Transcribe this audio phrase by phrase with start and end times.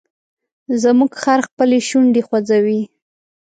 [0.81, 2.81] زموږ خر خپلې شونډې خوځوي.